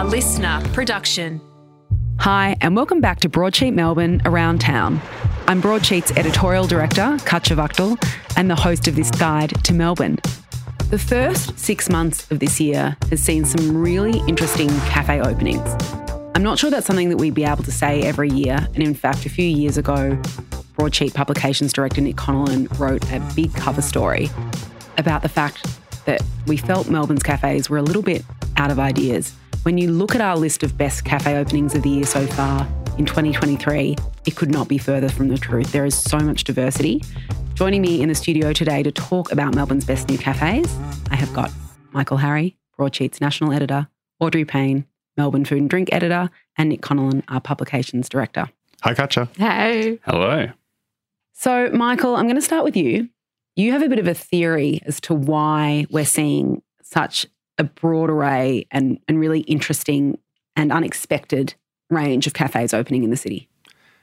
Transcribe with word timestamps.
a 0.00 0.02
LiSTNR 0.02 0.72
production. 0.72 1.38
Hi, 2.20 2.56
and 2.62 2.74
welcome 2.74 3.02
back 3.02 3.20
to 3.20 3.28
Broadsheet 3.28 3.74
Melbourne 3.74 4.22
Around 4.24 4.62
Town. 4.62 4.98
I'm 5.46 5.60
Broadsheet's 5.60 6.10
editorial 6.12 6.66
director, 6.66 7.18
Katya 7.26 7.54
Wachtel, 7.54 7.98
and 8.34 8.50
the 8.50 8.54
host 8.54 8.88
of 8.88 8.96
this 8.96 9.10
guide 9.10 9.62
to 9.62 9.74
Melbourne. 9.74 10.18
The 10.88 10.98
first 10.98 11.58
six 11.58 11.90
months 11.90 12.30
of 12.30 12.38
this 12.38 12.58
year 12.58 12.96
has 13.10 13.20
seen 13.20 13.44
some 13.44 13.76
really 13.76 14.20
interesting 14.26 14.70
cafe 14.86 15.20
openings. 15.20 15.68
I'm 16.34 16.42
not 16.42 16.58
sure 16.58 16.70
that's 16.70 16.86
something 16.86 17.10
that 17.10 17.18
we'd 17.18 17.34
be 17.34 17.44
able 17.44 17.64
to 17.64 17.72
say 17.72 18.00
every 18.00 18.30
year, 18.30 18.66
and 18.72 18.82
in 18.82 18.94
fact, 18.94 19.26
a 19.26 19.28
few 19.28 19.44
years 19.44 19.76
ago, 19.76 20.18
Broadsheet 20.78 21.12
Publications 21.12 21.74
director 21.74 22.00
Nick 22.00 22.16
Connellan 22.16 22.68
wrote 22.78 23.04
a 23.12 23.20
big 23.36 23.52
cover 23.52 23.82
story 23.82 24.30
about 24.96 25.20
the 25.20 25.28
fact 25.28 25.68
that 26.06 26.22
we 26.46 26.56
felt 26.56 26.88
Melbourne's 26.88 27.22
cafes 27.22 27.68
were 27.68 27.76
a 27.76 27.82
little 27.82 28.00
bit 28.00 28.24
out 28.56 28.70
of 28.70 28.78
ideas. 28.78 29.34
When 29.62 29.76
you 29.76 29.92
look 29.92 30.14
at 30.14 30.22
our 30.22 30.38
list 30.38 30.62
of 30.62 30.78
best 30.78 31.04
cafe 31.04 31.36
openings 31.36 31.74
of 31.74 31.82
the 31.82 31.90
year 31.90 32.06
so 32.06 32.26
far 32.26 32.66
in 32.96 33.04
2023, 33.04 33.94
it 34.24 34.34
could 34.34 34.50
not 34.50 34.68
be 34.68 34.78
further 34.78 35.10
from 35.10 35.28
the 35.28 35.36
truth. 35.36 35.70
There 35.70 35.84
is 35.84 35.94
so 35.94 36.18
much 36.18 36.44
diversity. 36.44 37.02
Joining 37.52 37.82
me 37.82 38.00
in 38.00 38.08
the 38.08 38.14
studio 38.14 38.54
today 38.54 38.82
to 38.82 38.90
talk 38.90 39.30
about 39.30 39.54
Melbourne's 39.54 39.84
best 39.84 40.08
new 40.08 40.16
cafes, 40.16 40.74
I 41.10 41.16
have 41.16 41.30
got 41.34 41.52
Michael 41.92 42.16
Harry, 42.16 42.56
Broadsheet's 42.78 43.20
national 43.20 43.52
editor, 43.52 43.88
Audrey 44.18 44.46
Payne, 44.46 44.86
Melbourne 45.18 45.44
Food 45.44 45.58
and 45.58 45.68
Drink 45.68 45.90
editor, 45.92 46.30
and 46.56 46.70
Nick 46.70 46.80
Connellan, 46.80 47.22
our 47.28 47.42
publications 47.42 48.08
director. 48.08 48.48
Hi, 48.82 48.94
Katya. 48.94 49.28
Hey. 49.36 49.98
Hello. 50.06 50.48
So, 51.34 51.68
Michael, 51.74 52.16
I'm 52.16 52.24
going 52.24 52.36
to 52.36 52.40
start 52.40 52.64
with 52.64 52.78
you. 52.78 53.10
You 53.56 53.72
have 53.72 53.82
a 53.82 53.90
bit 53.90 53.98
of 53.98 54.08
a 54.08 54.14
theory 54.14 54.80
as 54.86 55.02
to 55.02 55.12
why 55.12 55.84
we're 55.90 56.06
seeing 56.06 56.62
such 56.82 57.26
a 57.60 57.64
broad 57.64 58.10
array 58.10 58.66
and, 58.70 58.98
and 59.06 59.20
really 59.20 59.40
interesting 59.40 60.18
and 60.56 60.72
unexpected 60.72 61.54
range 61.90 62.26
of 62.26 62.32
cafes 62.32 62.72
opening 62.72 63.04
in 63.04 63.10
the 63.10 63.16
city. 63.16 63.48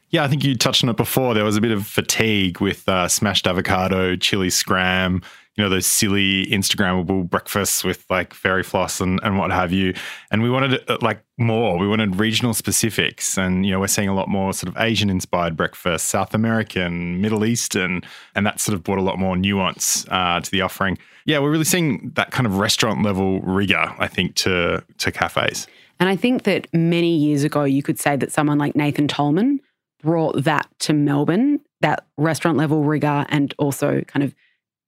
Yeah, 0.09 0.23
I 0.23 0.27
think 0.27 0.43
you 0.43 0.55
touched 0.55 0.83
on 0.83 0.89
it 0.89 0.95
before. 0.95 1.33
There 1.33 1.43
was 1.43 1.57
a 1.57 1.61
bit 1.61 1.71
of 1.71 1.85
fatigue 1.85 2.61
with 2.61 2.87
uh, 2.87 3.07
smashed 3.07 3.47
avocado, 3.47 4.15
chili 4.15 4.49
scram, 4.49 5.21
you 5.57 5.63
know, 5.63 5.69
those 5.69 5.87
silly 5.87 6.45
Instagrammable 6.45 7.27
breakfasts 7.27 7.83
with 7.83 8.05
like 8.11 8.31
fairy 8.33 8.61
floss 8.61 9.01
and, 9.01 9.19
and 9.23 9.39
what 9.39 9.51
have 9.51 9.73
you. 9.73 9.93
And 10.29 10.43
we 10.43 10.51
wanted 10.51 10.87
uh, 10.87 10.99
like 11.01 11.23
more. 11.39 11.79
We 11.79 11.87
wanted 11.87 12.17
regional 12.17 12.53
specifics. 12.53 13.39
And, 13.39 13.65
you 13.65 13.71
know, 13.71 13.79
we're 13.79 13.87
seeing 13.87 14.07
a 14.07 14.13
lot 14.13 14.29
more 14.29 14.53
sort 14.53 14.69
of 14.69 14.79
Asian 14.79 15.09
inspired 15.09 15.57
breakfast, 15.57 16.09
South 16.09 16.35
American, 16.35 17.19
Middle 17.21 17.43
Eastern. 17.43 18.03
And 18.35 18.45
that 18.45 18.59
sort 18.59 18.75
of 18.75 18.83
brought 18.83 18.99
a 18.99 19.01
lot 19.01 19.17
more 19.17 19.35
nuance 19.35 20.05
uh, 20.09 20.39
to 20.39 20.51
the 20.51 20.61
offering. 20.61 20.99
Yeah, 21.25 21.39
we're 21.39 21.51
really 21.51 21.65
seeing 21.65 22.11
that 22.15 22.29
kind 22.29 22.45
of 22.45 22.59
restaurant 22.59 23.01
level 23.01 23.41
rigor, 23.41 23.93
I 23.97 24.07
think, 24.07 24.35
to, 24.35 24.83
to 24.99 25.11
cafes. 25.11 25.67
And 25.99 26.07
I 26.07 26.15
think 26.15 26.43
that 26.43 26.67
many 26.71 27.17
years 27.17 27.43
ago, 27.43 27.63
you 27.63 27.81
could 27.81 27.99
say 27.99 28.15
that 28.15 28.31
someone 28.31 28.59
like 28.59 28.75
Nathan 28.75 29.07
Toleman 29.07 29.59
brought 30.03 30.43
that 30.43 30.69
to 30.81 30.93
Melbourne, 30.93 31.59
that 31.81 32.05
restaurant 32.17 32.59
level 32.59 32.83
rigor 32.83 33.25
and 33.29 33.55
also 33.57 34.01
kind 34.01 34.23
of 34.23 34.35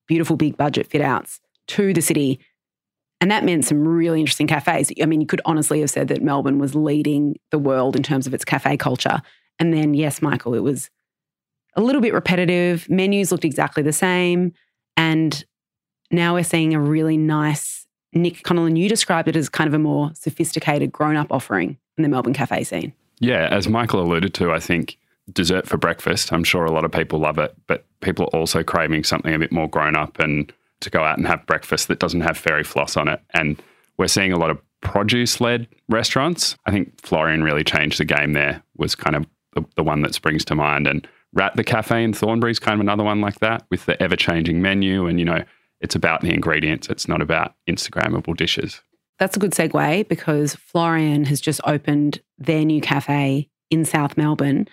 beautiful 0.09 0.35
big 0.35 0.57
budget 0.57 0.87
fit 0.87 1.01
outs 1.01 1.39
to 1.67 1.93
the 1.93 2.01
city. 2.01 2.39
And 3.21 3.31
that 3.31 3.45
meant 3.45 3.63
some 3.63 3.87
really 3.87 4.19
interesting 4.19 4.47
cafes. 4.47 4.91
I 5.01 5.05
mean, 5.05 5.21
you 5.21 5.27
could 5.27 5.41
honestly 5.45 5.79
have 5.81 5.89
said 5.89 6.07
that 6.09 6.23
Melbourne 6.23 6.57
was 6.57 6.73
leading 6.75 7.37
the 7.51 7.59
world 7.59 7.95
in 7.95 8.03
terms 8.03 8.27
of 8.27 8.33
its 8.33 8.43
cafe 8.43 8.75
culture. 8.75 9.21
And 9.59 9.71
then, 9.73 9.93
yes, 9.93 10.21
Michael, 10.21 10.55
it 10.55 10.63
was 10.63 10.89
a 11.75 11.81
little 11.81 12.01
bit 12.01 12.13
repetitive. 12.13 12.89
Menus 12.89 13.31
looked 13.31 13.45
exactly 13.45 13.83
the 13.83 13.93
same. 13.93 14.53
And 14.97 15.45
now 16.11 16.33
we're 16.33 16.43
seeing 16.43 16.73
a 16.73 16.79
really 16.79 17.17
nice, 17.17 17.85
Nick 18.13 18.41
Connellan, 18.43 18.77
you 18.77 18.89
described 18.89 19.27
it 19.27 19.35
as 19.35 19.47
kind 19.47 19.67
of 19.67 19.73
a 19.73 19.79
more 19.79 20.11
sophisticated, 20.15 20.91
grown 20.91 21.15
up 21.15 21.27
offering 21.29 21.77
in 21.97 22.03
the 22.03 22.09
Melbourne 22.09 22.33
cafe 22.33 22.63
scene. 22.63 22.93
Yeah, 23.19 23.47
as 23.51 23.67
Michael 23.67 24.01
alluded 24.01 24.33
to, 24.35 24.51
I 24.51 24.59
think 24.59 24.97
dessert 25.33 25.67
for 25.67 25.77
breakfast, 25.77 26.31
I'm 26.31 26.43
sure 26.43 26.65
a 26.65 26.71
lot 26.71 26.85
of 26.85 26.91
people 26.91 27.19
love 27.19 27.37
it, 27.37 27.55
but 27.67 27.85
people 28.01 28.25
are 28.25 28.39
also 28.39 28.63
craving 28.63 29.03
something 29.03 29.33
a 29.33 29.39
bit 29.39 29.51
more 29.51 29.69
grown 29.69 29.95
up 29.95 30.19
and 30.19 30.51
to 30.81 30.89
go 30.89 31.03
out 31.03 31.17
and 31.17 31.27
have 31.27 31.45
breakfast 31.45 31.87
that 31.87 31.99
doesn't 31.99 32.21
have 32.21 32.37
fairy 32.37 32.63
floss 32.63 32.95
on 32.95 33.07
it. 33.07 33.21
And 33.33 33.61
we're 33.97 34.07
seeing 34.07 34.31
a 34.31 34.39
lot 34.39 34.49
of 34.49 34.61
produce 34.81 35.41
led 35.41 35.67
restaurants. 35.89 36.55
I 36.65 36.71
think 36.71 36.99
Florian 37.01 37.43
really 37.43 37.63
changed 37.63 37.99
the 37.99 38.05
game 38.05 38.33
there, 38.33 38.63
was 38.77 38.95
kind 38.95 39.15
of 39.15 39.25
the, 39.53 39.65
the 39.75 39.83
one 39.83 40.01
that 40.03 40.15
springs 40.15 40.45
to 40.45 40.55
mind. 40.55 40.87
And 40.87 41.07
Rat 41.33 41.55
the 41.55 41.63
Cafe 41.63 42.01
in 42.01 42.13
Thornbury 42.13 42.51
is 42.51 42.59
kind 42.59 42.75
of 42.75 42.79
another 42.79 43.03
one 43.03 43.21
like 43.21 43.39
that 43.39 43.65
with 43.69 43.85
the 43.85 44.01
ever 44.01 44.15
changing 44.15 44.61
menu. 44.61 45.05
And, 45.05 45.19
you 45.19 45.25
know, 45.25 45.43
it's 45.81 45.95
about 45.95 46.21
the 46.21 46.33
ingredients, 46.33 46.89
it's 46.89 47.07
not 47.07 47.21
about 47.21 47.55
Instagrammable 47.69 48.35
dishes. 48.35 48.81
That's 49.17 49.35
a 49.35 49.39
good 49.39 49.51
segue 49.51 50.07
because 50.07 50.55
Florian 50.55 51.25
has 51.25 51.41
just 51.41 51.59
opened 51.65 52.21
their 52.37 52.63
new 52.63 52.79
cafe 52.79 53.49
in 53.69 53.83
South 53.83 54.17
Melbourne. 54.17 54.67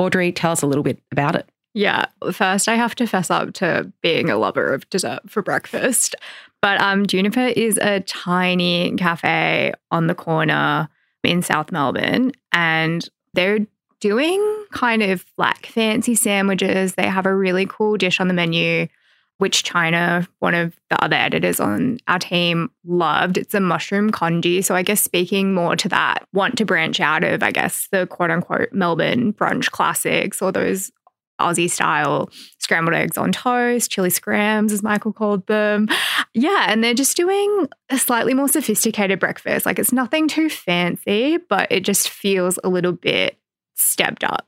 Audrey, 0.00 0.32
tell 0.32 0.52
us 0.52 0.62
a 0.62 0.66
little 0.66 0.82
bit 0.82 0.98
about 1.12 1.36
it. 1.36 1.46
Yeah, 1.74 2.06
first 2.32 2.68
I 2.68 2.74
have 2.74 2.94
to 2.96 3.06
fess 3.06 3.30
up 3.30 3.52
to 3.54 3.92
being 4.02 4.30
a 4.30 4.38
lover 4.38 4.72
of 4.72 4.88
dessert 4.90 5.30
for 5.30 5.42
breakfast. 5.42 6.16
But 6.62 6.80
um, 6.80 7.06
Juniper 7.06 7.48
is 7.48 7.78
a 7.78 8.00
tiny 8.00 8.94
cafe 8.96 9.72
on 9.90 10.06
the 10.06 10.14
corner 10.14 10.88
in 11.22 11.42
South 11.42 11.70
Melbourne, 11.70 12.32
and 12.52 13.06
they're 13.34 13.66
doing 14.00 14.64
kind 14.72 15.02
of 15.02 15.24
like 15.36 15.66
fancy 15.66 16.14
sandwiches. 16.14 16.94
They 16.94 17.06
have 17.06 17.26
a 17.26 17.34
really 17.34 17.66
cool 17.66 17.96
dish 17.96 18.20
on 18.20 18.28
the 18.28 18.34
menu 18.34 18.88
which 19.40 19.62
China, 19.62 20.28
one 20.40 20.54
of 20.54 20.74
the 20.90 21.02
other 21.02 21.16
editors 21.16 21.60
on 21.60 21.98
our 22.08 22.18
team, 22.18 22.70
loved. 22.84 23.38
It's 23.38 23.54
a 23.54 23.60
mushroom 23.60 24.10
congee. 24.10 24.60
So 24.60 24.74
I 24.74 24.82
guess 24.82 25.00
speaking 25.00 25.54
more 25.54 25.76
to 25.76 25.88
that, 25.88 26.26
want 26.34 26.58
to 26.58 26.66
branch 26.66 27.00
out 27.00 27.24
of, 27.24 27.42
I 27.42 27.50
guess, 27.50 27.88
the 27.90 28.06
quote 28.06 28.30
unquote 28.30 28.72
Melbourne 28.72 29.32
brunch 29.32 29.70
classics 29.70 30.42
or 30.42 30.52
those 30.52 30.92
Aussie 31.40 31.70
style 31.70 32.28
scrambled 32.58 32.94
eggs 32.94 33.16
on 33.16 33.32
toast, 33.32 33.90
chili 33.90 34.10
scrams, 34.10 34.72
as 34.72 34.82
Michael 34.82 35.12
called 35.12 35.46
them. 35.46 35.88
Yeah, 36.34 36.66
and 36.68 36.84
they're 36.84 36.92
just 36.92 37.16
doing 37.16 37.66
a 37.88 37.96
slightly 37.98 38.34
more 38.34 38.48
sophisticated 38.48 39.18
breakfast. 39.18 39.64
Like 39.64 39.78
it's 39.78 39.92
nothing 39.92 40.28
too 40.28 40.50
fancy, 40.50 41.38
but 41.38 41.72
it 41.72 41.80
just 41.80 42.10
feels 42.10 42.58
a 42.62 42.68
little 42.68 42.92
bit 42.92 43.38
stepped 43.74 44.22
up. 44.22 44.46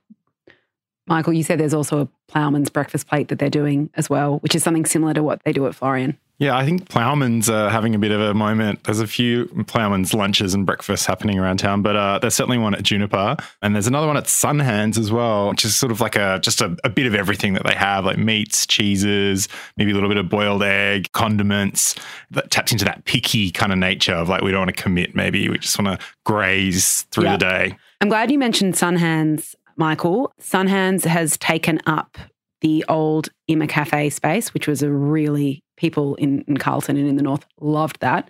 Michael, 1.07 1.33
you 1.33 1.43
said 1.43 1.59
there's 1.59 1.75
also 1.75 2.01
a 2.03 2.09
ploughman's 2.29 2.71
breakfast 2.71 3.09
plate 3.09 3.29
that 3.29 3.39
they're 3.39 3.51
doing 3.51 3.91
as 3.95 4.09
well, 4.09 4.39
which 4.39 4.55
is 4.55 4.63
something 4.63 4.87
similar 4.87 5.15
to 5.15 5.23
what 5.23 5.43
they 5.45 5.53
do 5.53 5.67
at 5.67 5.75
Florian. 5.75 6.17
Yeah, 6.39 6.57
I 6.57 6.65
think 6.65 6.89
Ploughman's 6.89 7.49
uh, 7.49 7.69
having 7.69 7.95
a 7.95 8.01
bit 8.01 8.11
of 8.11 8.21
a 8.21 8.35
moment. 8.35 8.83
There's 8.83 8.99
a 8.99 9.07
few 9.07 9.47
Ploughman's 9.67 10.13
lunches 10.13 10.55
and 10.55 10.67
breakfasts 10.67 11.07
happening 11.07 11.39
around 11.39 11.59
town, 11.59 11.83
but 11.83 11.95
uh, 11.95 12.19
there's 12.19 12.35
certainly 12.35 12.59
one 12.59 12.75
at 12.75 12.83
Juniper, 12.83 13.37
and 13.63 13.77
there's 13.77 13.87
another 13.87 14.09
one 14.09 14.17
at 14.17 14.25
Sunhands 14.25 14.99
as 14.99 15.13
well, 15.13 15.51
which 15.51 15.65
is 15.65 15.77
sort 15.77 15.93
of 15.93 16.01
like 16.01 16.17
a 16.17 16.41
just 16.43 16.61
a, 16.61 16.77
a, 16.83 16.89
bit 16.89 17.07
of 17.07 17.15
everything 17.15 17.53
that 17.53 17.65
they 17.65 17.77
have, 17.77 18.05
like 18.05 18.19
meats, 18.19 18.67
cheeses, 18.67 19.47
maybe 19.77 19.93
a 19.93 19.95
little 19.95 20.09
bit 20.09 20.19
of 20.19 20.29
boiled 20.29 20.65
egg, 20.65 21.13
condiments. 21.13 21.95
That 22.33 22.51
taps 22.51 22.73
into 22.73 22.85
that 22.87 23.05
picky 23.05 23.53
kind 23.53 23.71
of 23.71 23.79
nature 23.79 24.15
of 24.15 24.29
like 24.29 24.43
we 24.43 24.51
don't 24.51 24.63
want 24.63 24.75
to 24.75 24.83
commit. 24.83 25.15
Maybe 25.15 25.49
we 25.49 25.59
just 25.59 25.79
want 25.79 26.01
to 26.01 26.05
graze 26.25 27.03
through 27.13 27.29
the 27.29 27.37
day. 27.37 27.77
I'm 28.01 28.09
glad 28.09 28.33
you 28.33 28.39
mentioned 28.39 28.75
Sunhands, 28.75 29.55
Michael. 29.77 30.33
Sunhands 30.41 31.05
has 31.05 31.37
taken 31.39 31.81
up 31.87 32.19
the 32.61 32.85
old 32.89 33.29
Imma 33.49 33.67
Cafe 33.67 34.11
space, 34.11 34.55
which 34.55 34.69
was 34.69 34.83
a 34.83 34.91
really, 34.91 35.63
people 35.77 36.15
in, 36.17 36.43
in 36.43 36.57
Carlton 36.57 36.97
and 36.97 37.09
in 37.09 37.17
the 37.17 37.23
north 37.23 37.45
loved 37.61 38.01
that. 38.01 38.29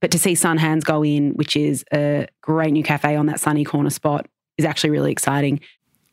But 0.00 0.10
to 0.12 0.18
see 0.18 0.34
Sunhands 0.34 0.84
go 0.84 1.04
in, 1.04 1.32
which 1.32 1.56
is 1.56 1.84
a 1.92 2.26
great 2.42 2.72
new 2.72 2.82
cafe 2.82 3.16
on 3.16 3.26
that 3.26 3.40
sunny 3.40 3.64
corner 3.64 3.90
spot, 3.90 4.26
is 4.58 4.64
actually 4.64 4.90
really 4.90 5.10
exciting. 5.10 5.60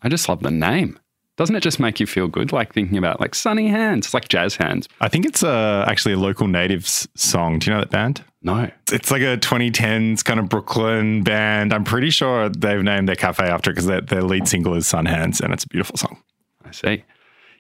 I 0.02 0.10
just 0.10 0.28
love 0.28 0.42
the 0.42 0.50
name. 0.52 0.98
Doesn't 1.42 1.56
it 1.56 1.64
just 1.64 1.80
make 1.80 2.00
you 2.00 2.06
feel 2.06 2.28
good, 2.28 2.52
like 2.52 2.72
thinking 2.72 3.00
about 3.00 3.20
like 3.20 3.34
sunny 3.34 3.68
hands? 3.68 4.06
It's 4.06 4.14
like 4.14 4.28
jazz 4.28 4.58
hands. 4.58 4.88
I 5.00 5.08
think 5.08 5.26
it's 5.26 5.42
uh, 5.42 5.84
actually 5.88 6.14
a 6.14 6.20
local 6.20 6.46
natives 6.46 7.08
song. 7.16 7.58
Do 7.58 7.66
you 7.66 7.74
know 7.74 7.82
that 7.82 7.90
band? 7.90 8.24
No. 8.44 8.70
It's 8.92 9.10
like 9.10 9.24
a 9.24 9.38
2010s 9.38 10.24
kind 10.24 10.40
of 10.40 10.50
Brooklyn 10.50 11.24
band. 11.24 11.74
I'm 11.74 11.84
pretty 11.84 12.12
sure 12.12 12.48
they've 12.48 12.84
named 12.84 13.10
their 13.10 13.16
cafe 13.16 13.46
after 13.46 13.72
it 13.72 13.74
because 13.74 13.88
their, 13.88 14.02
their 14.02 14.22
lead 14.22 14.48
single 14.48 14.76
is 14.76 14.86
Sun 14.86 15.08
Hands 15.08 15.42
and 15.42 15.52
it's 15.52 15.64
a 15.64 15.68
beautiful 15.68 15.98
song. 15.98 16.22
I 16.64 16.70
see. 16.70 17.04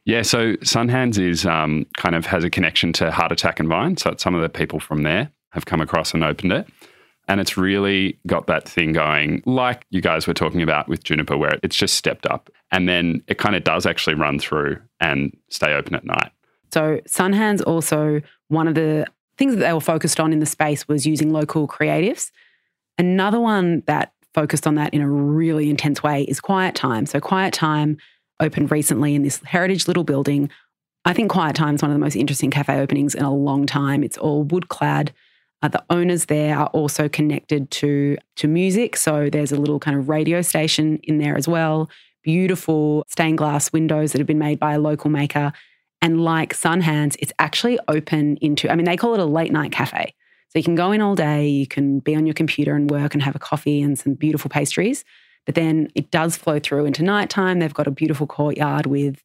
Yeah, 0.05 0.21
so 0.21 0.53
Sunhands 0.57 1.17
is 1.17 1.47
um, 1.47 1.87
kind 1.97 2.13
of 2.13 2.27
has 2.27 2.43
a 2.43 2.51
connection 2.51 2.93
to 2.93 3.09
Heart 3.09 3.31
Attack 3.31 3.59
and 3.59 3.67
Vine. 3.67 3.97
So 3.97 4.13
some 4.15 4.35
of 4.35 4.43
the 4.43 4.49
people 4.49 4.79
from 4.79 5.01
there 5.01 5.31
have 5.53 5.65
come 5.65 5.81
across 5.81 6.13
and 6.13 6.23
opened 6.23 6.51
it. 6.51 6.67
And 7.31 7.39
it's 7.39 7.55
really 7.55 8.19
got 8.27 8.47
that 8.47 8.67
thing 8.67 8.91
going, 8.91 9.41
like 9.45 9.85
you 9.89 10.01
guys 10.01 10.27
were 10.27 10.33
talking 10.33 10.61
about 10.61 10.89
with 10.89 11.05
Juniper, 11.05 11.37
where 11.37 11.57
it's 11.63 11.77
just 11.77 11.95
stepped 11.95 12.25
up. 12.25 12.49
And 12.73 12.89
then 12.89 13.23
it 13.27 13.37
kind 13.37 13.55
of 13.55 13.63
does 13.63 13.85
actually 13.85 14.15
run 14.15 14.37
through 14.37 14.81
and 14.99 15.33
stay 15.47 15.73
open 15.73 15.95
at 15.95 16.03
night. 16.03 16.33
So 16.73 16.99
Sunhands 17.07 17.63
also, 17.65 18.19
one 18.49 18.67
of 18.67 18.75
the 18.75 19.05
things 19.37 19.55
that 19.55 19.61
they 19.61 19.71
were 19.71 19.79
focused 19.79 20.19
on 20.19 20.33
in 20.33 20.39
the 20.39 20.45
space 20.45 20.89
was 20.89 21.07
using 21.07 21.31
local 21.31 21.69
creatives. 21.69 22.31
Another 22.97 23.39
one 23.39 23.83
that 23.87 24.11
focused 24.33 24.67
on 24.67 24.75
that 24.75 24.93
in 24.93 24.99
a 24.99 25.09
really 25.09 25.69
intense 25.69 26.03
way 26.03 26.23
is 26.23 26.41
Quiet 26.41 26.75
Time. 26.75 27.05
So 27.05 27.21
Quiet 27.21 27.53
Time 27.53 27.95
opened 28.41 28.71
recently 28.71 29.15
in 29.15 29.23
this 29.23 29.41
heritage 29.45 29.87
little 29.87 30.03
building. 30.03 30.49
I 31.05 31.13
think 31.13 31.31
Quiet 31.31 31.55
Time 31.55 31.75
is 31.75 31.81
one 31.81 31.91
of 31.91 31.95
the 31.95 32.03
most 32.03 32.17
interesting 32.17 32.51
cafe 32.51 32.77
openings 32.77 33.15
in 33.15 33.23
a 33.23 33.33
long 33.33 33.65
time. 33.65 34.03
It's 34.03 34.17
all 34.17 34.43
wood 34.43 34.67
clad. 34.67 35.13
Uh, 35.61 35.67
the 35.67 35.83
owners 35.89 36.25
there 36.25 36.57
are 36.57 36.67
also 36.67 37.07
connected 37.07 37.69
to 37.71 38.17
to 38.35 38.47
music, 38.47 38.95
so 38.95 39.29
there's 39.29 39.51
a 39.51 39.57
little 39.57 39.79
kind 39.79 39.97
of 39.97 40.09
radio 40.09 40.41
station 40.41 40.99
in 41.03 41.17
there 41.19 41.37
as 41.37 41.47
well. 41.47 41.89
Beautiful 42.23 43.03
stained 43.07 43.37
glass 43.37 43.71
windows 43.71 44.11
that 44.11 44.19
have 44.19 44.27
been 44.27 44.39
made 44.39 44.59
by 44.59 44.73
a 44.73 44.79
local 44.79 45.09
maker, 45.09 45.53
and 46.01 46.21
like 46.21 46.53
Sunhands, 46.53 47.15
it's 47.19 47.33
actually 47.37 47.77
open 47.87 48.37
into. 48.37 48.71
I 48.71 48.75
mean, 48.75 48.85
they 48.85 48.97
call 48.97 49.13
it 49.13 49.19
a 49.19 49.25
late 49.25 49.51
night 49.51 49.71
cafe. 49.71 50.13
So 50.49 50.59
you 50.59 50.63
can 50.63 50.75
go 50.75 50.91
in 50.91 50.99
all 50.99 51.15
day, 51.15 51.47
you 51.47 51.65
can 51.65 51.99
be 51.99 52.13
on 52.13 52.25
your 52.25 52.33
computer 52.33 52.75
and 52.75 52.89
work 52.91 53.13
and 53.13 53.23
have 53.23 53.37
a 53.37 53.39
coffee 53.39 53.81
and 53.81 53.97
some 53.97 54.15
beautiful 54.15 54.49
pastries. 54.49 55.05
But 55.45 55.55
then 55.55 55.87
it 55.95 56.11
does 56.11 56.35
flow 56.35 56.59
through 56.59 56.85
into 56.85 57.03
nighttime. 57.03 57.59
They've 57.59 57.73
got 57.73 57.87
a 57.87 57.91
beautiful 57.91 58.27
courtyard 58.27 58.85
with 58.85 59.23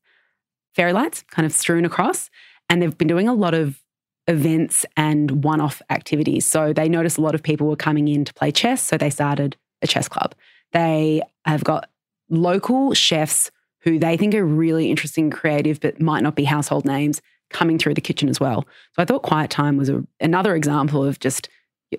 fairy 0.75 0.93
lights 0.93 1.25
kind 1.31 1.45
of 1.45 1.53
strewn 1.53 1.85
across. 1.85 2.31
And 2.71 2.81
they've 2.81 2.97
been 2.97 3.09
doing 3.09 3.27
a 3.27 3.35
lot 3.35 3.55
of 3.55 3.83
events 4.29 4.85
and 4.97 5.45
one 5.45 5.61
off 5.61 5.81
activities. 5.91 6.45
So 6.45 6.73
they 6.73 6.89
noticed 6.89 7.19
a 7.19 7.21
lot 7.21 7.35
of 7.35 7.43
people 7.43 7.67
were 7.67 7.77
coming 7.77 8.09
in 8.09 8.25
to 8.25 8.35
play 8.35 8.51
chess. 8.51 8.83
So 8.83 8.97
they 8.97 9.11
started 9.11 9.57
a 9.83 9.87
chess 9.87 10.09
club. 10.09 10.35
They 10.73 11.23
have 11.45 11.65
got 11.65 11.89
local 12.29 12.93
chefs 12.95 13.51
who 13.81 13.99
they 13.99 14.17
think 14.17 14.35
are 14.35 14.45
really 14.45 14.91
interesting, 14.91 15.31
creative, 15.31 15.81
but 15.81 16.01
might 16.01 16.23
not 16.23 16.35
be 16.35 16.45
household 16.45 16.85
names 16.85 17.23
coming 17.51 17.79
through 17.79 17.95
the 17.95 18.01
kitchen 18.01 18.29
as 18.29 18.41
well. 18.41 18.67
So 18.95 19.03
I 19.03 19.05
thought 19.05 19.23
Quiet 19.23 19.51
Time 19.51 19.77
was 19.77 19.89
a, 19.89 20.05
another 20.21 20.57
example 20.57 21.05
of 21.05 21.21
just 21.21 21.49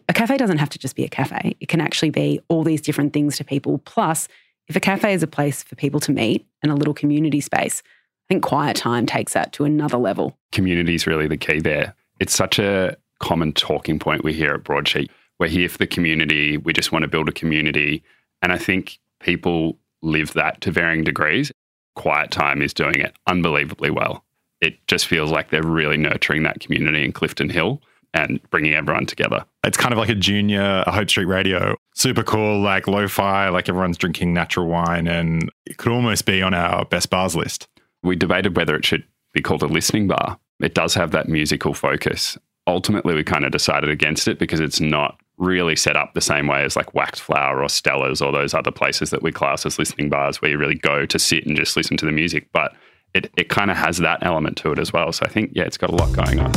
a 0.10 0.14
cafe 0.14 0.36
doesn't 0.36 0.58
have 0.58 0.70
to 0.70 0.80
just 0.80 0.98
be 0.98 1.06
a 1.06 1.10
cafe. 1.10 1.56
It 1.62 1.70
can 1.70 1.80
actually 1.80 2.10
be 2.10 2.42
all 2.50 2.64
these 2.64 2.82
different 2.82 3.14
things 3.14 3.38
to 3.38 3.46
people. 3.46 3.78
Plus, 3.80 4.28
if 4.68 4.76
a 4.76 4.82
cafe 4.82 5.14
is 5.14 5.24
a 5.24 5.28
place 5.28 5.64
for 5.64 5.76
people 5.76 6.02
to 6.02 6.12
meet 6.12 6.46
and 6.62 6.72
a 6.72 6.76
little 6.76 6.94
community 6.94 7.40
space, 7.40 7.82
I 7.86 8.34
think 8.34 8.44
Quiet 8.44 8.76
Time 8.76 9.06
takes 9.06 9.32
that 9.34 9.54
to 9.54 9.64
another 9.64 9.98
level. 9.98 10.38
Community 10.52 10.96
is 10.96 11.08
really 11.08 11.28
the 11.28 11.38
key 11.38 11.62
there. 11.62 11.96
It's 12.20 12.36
such 12.36 12.60
a 12.60 12.98
common 13.20 13.54
talking 13.54 14.00
point 14.00 14.24
we 14.24 14.34
hear 14.34 14.54
at 14.54 14.64
Broadsheet. 14.64 15.12
We're 15.40 15.48
here 15.48 15.70
for 15.70 15.78
the 15.78 15.88
community. 15.88 16.58
We 16.58 16.74
just 16.74 16.92
want 16.92 17.04
to 17.04 17.10
build 17.10 17.30
a 17.30 17.34
community. 17.34 18.04
And 18.42 18.52
I 18.52 18.58
think 18.58 19.00
people 19.20 19.78
live 20.02 20.34
that 20.34 20.62
to 20.62 20.72
varying 20.72 21.04
degrees. 21.04 21.52
Quiet 21.96 22.32
Time 22.32 22.62
is 22.62 22.74
doing 22.74 22.96
it 22.96 23.16
unbelievably 23.28 23.92
well. 23.92 24.24
It 24.62 24.76
just 24.88 25.06
feels 25.08 25.32
like 25.32 25.50
they're 25.50 25.64
really 25.64 25.98
nurturing 25.98 26.44
that 26.44 26.60
community 26.60 27.04
in 27.04 27.12
Clifton 27.12 27.50
Hill 27.50 27.82
and 28.14 28.40
bringing 28.50 28.74
everyone 28.74 29.06
together. 29.06 29.46
It's 29.64 29.78
kind 29.78 29.94
of 29.94 30.00
like 30.00 30.10
a 30.10 30.16
junior 30.16 30.84
Hope 30.88 31.10
Street 31.10 31.26
Radio. 31.26 31.76
Super 31.94 32.24
cool, 32.24 32.60
like 32.62 32.88
lo 32.88 33.08
fi, 33.08 33.50
like 33.50 33.70
everyone's 33.70 33.98
drinking 33.98 34.34
natural 34.34 34.68
wine, 34.68 35.08
and 35.08 35.52
it 35.66 35.78
could 35.78 35.92
almost 35.92 36.26
be 36.26 36.42
on 36.42 36.54
our 36.54 36.86
best 36.86 37.10
bars 37.10 37.36
list. 37.36 37.68
We 38.02 38.16
debated 38.16 38.56
whether 38.56 38.76
it 38.76 38.86
should 38.86 39.04
be 39.34 39.42
called 39.42 39.62
a 39.62 39.68
listening 39.68 40.08
bar. 40.08 40.40
It 40.60 40.74
does 40.74 40.94
have 40.96 41.12
that 41.12 41.30
musical 41.30 41.74
focus. 41.74 42.38
Ultimately, 42.66 43.14
we 43.14 43.24
kind 43.24 43.46
of 43.46 43.52
decided 43.52 43.90
against 43.90 44.28
it 44.28 44.40
because 44.40 44.60
it's 44.60 44.82
not 44.82 45.20
really 45.38 45.76
set 45.76 45.96
up 45.96 46.14
the 46.14 46.22
same 46.22 46.48
way 46.48 46.64
as 46.64 46.76
like 46.76 46.94
Waxflower 46.94 47.64
or 47.64 47.70
Stella's 47.70 48.22
or 48.22 48.32
those 48.32 48.54
other 48.54 48.72
places 48.72 49.12
that 49.12 49.22
we 49.22 49.32
class 49.32 49.66
as 49.66 49.78
listening 49.78 50.10
bars 50.10 50.42
where 50.42 50.50
you 50.50 50.58
really 50.58 50.76
go 50.76 51.06
to 51.06 51.20
sit 51.20 51.46
and 51.46 51.56
just 51.56 51.78
listen 51.78 51.96
to 51.98 52.06
the 52.06 52.12
music. 52.12 52.50
But 52.52 52.74
it, 53.14 53.32
it 53.38 53.50
kind 53.50 53.70
of 53.70 53.78
has 53.78 54.00
that 54.00 54.20
element 54.24 54.58
to 54.58 54.72
it 54.72 54.80
as 54.80 54.92
well. 54.92 55.12
So 55.12 55.26
I 55.26 55.30
think, 55.30 55.52
yeah, 55.54 55.64
it's 55.64 55.78
got 55.78 55.92
a 55.92 55.96
lot 55.96 56.12
going 56.14 56.40
on. 56.40 56.52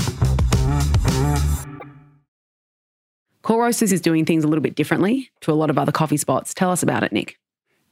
Core 3.42 3.68
is 3.68 4.00
doing 4.00 4.24
things 4.24 4.44
a 4.44 4.48
little 4.48 4.62
bit 4.62 4.74
differently 4.74 5.30
to 5.40 5.52
a 5.52 5.54
lot 5.54 5.70
of 5.70 5.78
other 5.78 5.92
coffee 5.92 6.16
spots. 6.16 6.54
Tell 6.54 6.70
us 6.70 6.82
about 6.82 7.02
it, 7.02 7.12
Nick. 7.12 7.38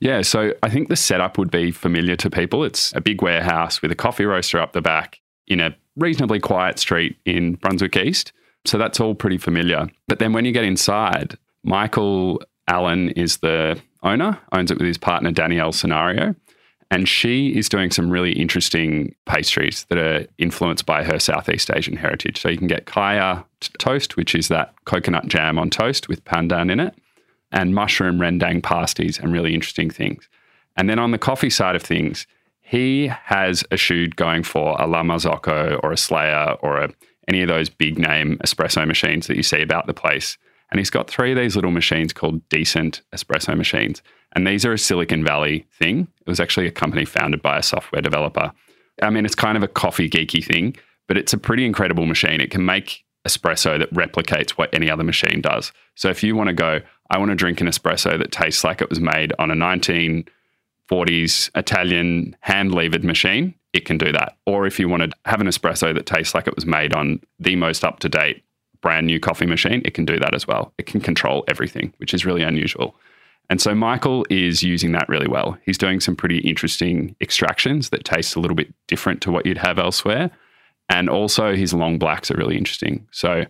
Yeah, 0.00 0.22
so 0.22 0.52
I 0.62 0.70
think 0.70 0.88
the 0.88 0.96
setup 0.96 1.38
would 1.38 1.50
be 1.50 1.70
familiar 1.70 2.16
to 2.16 2.31
people. 2.31 2.64
It's 2.64 2.94
a 2.94 3.00
big 3.00 3.20
warehouse 3.20 3.82
with 3.82 3.90
a 3.90 3.96
coffee 3.96 4.25
roaster 4.25 4.61
up 4.61 4.72
the 4.72 4.81
back 4.81 5.20
in 5.49 5.61
a 5.61 5.75
reasonably 5.97 6.41
quiet 6.41 6.79
street 6.79 7.17
in 7.25 7.55
Brunswick 7.55 7.97
East. 7.97 8.33
So 8.65 8.79
that's 8.79 9.00
all 9.00 9.15
pretty 9.15 9.39
familiar. 9.39 9.89
But 10.06 10.19
then 10.19 10.33
when 10.33 10.45
you 10.45 10.53
get 10.53 10.65
inside, 10.65 11.37
Michael 11.65 12.43
Allen 12.69 13.11
is 13.11 13.39
the 13.39 13.81
owner, 14.03 14.39
owns 14.53 14.71
it 14.71 14.79
with 14.79 14.87
his 14.87 14.99
partner 14.99 15.31
Danielle 15.31 15.73
Scenario. 15.73 16.35
And 16.91 17.06
she 17.06 17.50
is 17.50 17.69
doing 17.69 17.91
some 17.91 18.09
really 18.09 18.33
interesting 18.33 19.15
pastries 19.27 19.85
that 19.91 19.99
are 19.99 20.27
influenced 20.39 20.87
by 20.87 21.05
her 21.05 21.19
Southeast 21.19 21.71
Asian 21.75 21.97
heritage. 21.97 22.41
So 22.41 22.49
you 22.49 22.56
can 22.56 22.67
get 22.67 22.87
kaya 22.87 23.45
toast, 23.79 24.17
which 24.17 24.35
is 24.35 24.49
that 24.49 24.73
coconut 24.87 25.27
jam 25.27 25.59
on 25.59 25.69
toast 25.69 26.09
with 26.09 26.25
pandan 26.25 26.71
in 26.71 26.81
it, 26.81 26.95
and 27.53 27.75
mushroom 27.75 28.19
rendang 28.19 28.62
pasties 28.62 29.19
and 29.19 29.33
really 29.33 29.55
interesting 29.55 29.91
things. 29.91 30.29
And 30.77 30.89
then 30.89 30.99
on 30.99 31.11
the 31.11 31.19
coffee 31.19 31.50
side 31.50 31.77
of 31.77 31.83
things, 31.83 32.27
he 32.69 33.06
has 33.06 33.65
eschewed 33.70 34.15
going 34.17 34.43
for 34.43 34.76
a 34.79 34.87
La 34.87 35.03
Marzocco 35.03 35.81
or 35.82 35.91
a 35.91 35.97
Slayer 35.97 36.55
or 36.61 36.76
a, 36.76 36.91
any 37.26 37.41
of 37.41 37.49
those 37.49 37.70
big 37.70 37.99
name 37.99 38.37
espresso 38.44 38.87
machines 38.87 39.26
that 39.26 39.38
you 39.38 39.43
see 39.43 39.62
about 39.62 39.87
the 39.87 39.94
place. 39.94 40.37
And 40.70 40.79
he's 40.79 40.91
got 40.91 41.09
three 41.09 41.32
of 41.32 41.38
these 41.38 41.56
little 41.56 41.70
machines 41.70 42.12
called 42.12 42.47
decent 42.50 43.00
espresso 43.15 43.56
machines. 43.56 44.03
And 44.37 44.47
these 44.47 44.67
are 44.67 44.75
a 44.75 44.79
Silicon 44.79 45.25
Valley 45.25 45.67
thing. 45.79 46.09
It 46.20 46.29
was 46.29 46.41
actually 46.41 46.67
a 46.67 46.70
company 46.70 47.06
founded 47.06 47.41
by 47.41 47.56
a 47.56 47.62
software 47.62 48.03
developer. 48.03 48.53
I 49.03 49.09
mean, 49.09 49.25
it's 49.25 49.35
kind 49.35 49.56
of 49.56 49.62
a 49.62 49.69
coffee 49.69 50.11
geeky 50.11 50.44
thing, 50.44 50.76
but 51.06 51.17
it's 51.17 51.32
a 51.32 51.38
pretty 51.38 51.64
incredible 51.64 52.05
machine. 52.05 52.38
It 52.38 52.50
can 52.50 52.67
make 52.67 53.03
espresso 53.26 53.79
that 53.79 53.94
replicates 53.94 54.50
what 54.50 54.75
any 54.75 54.91
other 54.91 55.05
machine 55.05 55.41
does. 55.41 55.73
So 55.94 56.11
if 56.11 56.23
you 56.23 56.37
want 56.37 56.49
to 56.49 56.55
go, 56.55 56.82
I 57.09 57.17
want 57.17 57.31
to 57.31 57.35
drink 57.35 57.62
an 57.62 57.67
espresso 57.67 58.19
that 58.19 58.31
tastes 58.31 58.62
like 58.62 58.82
it 58.82 58.91
was 58.91 59.00
made 59.00 59.32
on 59.38 59.50
a 59.50 59.55
1940s 60.90 61.50
Italian 61.55 62.37
hand 62.40 62.75
levered 62.75 63.05
machine, 63.05 63.55
it 63.73 63.85
can 63.85 63.99
do 63.99 64.12
that. 64.12 64.37
Or 64.46 64.67
if 64.67 64.79
you 64.79 64.88
want 64.88 65.02
to 65.02 65.11
have 65.25 65.40
an 65.40 65.46
espresso 65.46 65.94
that 65.94 66.06
tastes 66.06 66.35
like 66.35 66.46
it 66.46 66.55
was 66.55 66.67
made 66.67 66.94
on 66.94 67.20
the 67.38 67.56
most 67.56 67.85
up 67.85 68.00
to 68.00 68.08
date 68.08 68.44
brand 68.81 69.06
new 69.06 69.20
coffee 69.20 69.46
machine, 69.46 69.82
it 69.85 69.94
can 69.94 70.05
do 70.05 70.19
that 70.19 70.35
as 70.35 70.46
well. 70.46 70.73
It 70.79 70.87
can 70.87 71.00
control 71.00 71.44
everything, 71.49 71.93
which 71.99 72.14
is 72.14 72.25
really 72.25 72.43
unusual. 72.43 72.94
And 73.50 73.61
so 73.61 73.75
Michael 73.75 74.26
is 74.31 74.62
using 74.62 74.93
that 74.93 75.08
really 75.08 75.26
well. 75.26 75.56
He's 75.64 75.79
doing 75.79 76.00
some 76.00 76.14
pretty 76.14 76.38
interesting 76.38 77.17
extractions 77.20 77.90
that 77.90 78.05
taste 78.05 78.37
a 78.37 78.40
little 78.40 78.55
bit 78.55 78.73
different 78.87 79.23
to 79.23 79.31
what 79.32 79.46
you'd 79.46 79.58
have 79.58 79.79
elsewhere. 79.79 80.31
And 80.90 81.08
also 81.08 81.55
his 81.55 81.75
long 81.75 81.99
blacks 81.99 82.31
are 82.31 82.37
really 82.37 82.56
interesting. 82.56 83.06
So 83.11 83.44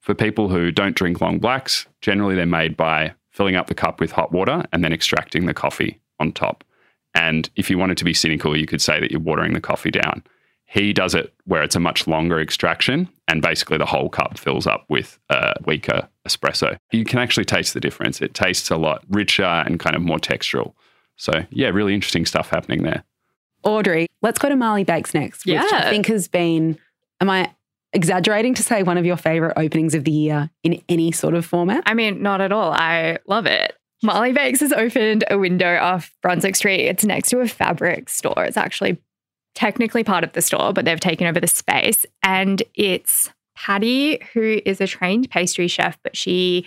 for 0.00 0.14
people 0.14 0.48
who 0.48 0.70
don't 0.70 0.96
drink 0.96 1.20
long 1.20 1.38
blacks, 1.38 1.86
generally 2.00 2.34
they're 2.34 2.46
made 2.46 2.76
by 2.76 3.14
filling 3.30 3.56
up 3.56 3.66
the 3.66 3.74
cup 3.74 4.00
with 4.00 4.12
hot 4.12 4.32
water 4.32 4.64
and 4.72 4.82
then 4.82 4.92
extracting 4.92 5.46
the 5.46 5.54
coffee 5.54 6.00
on 6.18 6.32
top. 6.32 6.64
And 7.14 7.50
if 7.56 7.68
you 7.68 7.78
wanted 7.78 7.98
to 7.98 8.04
be 8.04 8.14
cynical, 8.14 8.56
you 8.56 8.66
could 8.66 8.80
say 8.80 9.00
that 9.00 9.10
you're 9.10 9.20
watering 9.20 9.52
the 9.52 9.60
coffee 9.60 9.90
down. 9.90 10.22
He 10.64 10.94
does 10.94 11.14
it 11.14 11.34
where 11.44 11.62
it's 11.62 11.76
a 11.76 11.80
much 11.80 12.06
longer 12.06 12.40
extraction, 12.40 13.06
and 13.28 13.42
basically 13.42 13.76
the 13.76 13.84
whole 13.84 14.08
cup 14.08 14.38
fills 14.38 14.66
up 14.66 14.86
with 14.88 15.18
a 15.28 15.54
weaker 15.66 16.08
espresso. 16.26 16.78
You 16.92 17.04
can 17.04 17.18
actually 17.18 17.44
taste 17.44 17.74
the 17.74 17.80
difference. 17.80 18.22
It 18.22 18.32
tastes 18.32 18.70
a 18.70 18.78
lot 18.78 19.04
richer 19.10 19.44
and 19.44 19.78
kind 19.78 19.94
of 19.94 20.00
more 20.00 20.18
textural. 20.18 20.72
So, 21.16 21.44
yeah, 21.50 21.68
really 21.68 21.92
interesting 21.94 22.24
stuff 22.24 22.48
happening 22.48 22.84
there. 22.84 23.04
Audrey, 23.64 24.06
let's 24.22 24.38
go 24.38 24.48
to 24.48 24.56
Mali 24.56 24.82
Bakes 24.82 25.12
next, 25.12 25.44
which 25.44 25.58
I 25.58 25.90
think 25.90 26.06
has 26.06 26.26
been, 26.26 26.78
am 27.20 27.28
I 27.28 27.54
exaggerating 27.92 28.54
to 28.54 28.62
say 28.62 28.82
one 28.82 28.96
of 28.96 29.04
your 29.04 29.18
favorite 29.18 29.52
openings 29.58 29.94
of 29.94 30.04
the 30.04 30.10
year 30.10 30.50
in 30.64 30.82
any 30.88 31.12
sort 31.12 31.34
of 31.34 31.44
format? 31.44 31.82
I 31.84 31.92
mean, 31.92 32.22
not 32.22 32.40
at 32.40 32.50
all. 32.50 32.72
I 32.72 33.18
love 33.26 33.44
it. 33.44 33.76
Mali 34.02 34.32
Bakes 34.32 34.60
has 34.60 34.72
opened 34.72 35.24
a 35.30 35.38
window 35.38 35.76
off 35.78 36.12
Brunswick 36.22 36.56
Street. 36.56 36.86
It's 36.86 37.04
next 37.04 37.28
to 37.30 37.38
a 37.38 37.46
fabric 37.46 38.08
store. 38.08 38.44
It's 38.44 38.56
actually 38.56 38.98
technically 39.54 40.02
part 40.02 40.24
of 40.24 40.32
the 40.32 40.42
store, 40.42 40.72
but 40.72 40.84
they've 40.84 40.98
taken 40.98 41.26
over 41.26 41.38
the 41.38 41.46
space. 41.46 42.04
And 42.22 42.62
it's 42.74 43.30
Patty, 43.54 44.20
who 44.32 44.60
is 44.64 44.80
a 44.80 44.86
trained 44.86 45.30
pastry 45.30 45.68
chef, 45.68 45.98
but 46.02 46.16
she 46.16 46.66